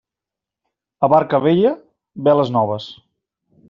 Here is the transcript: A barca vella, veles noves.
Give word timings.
A 1.07 1.11
barca 1.15 1.41
vella, 1.45 1.77
veles 2.31 2.53
noves. 2.61 2.93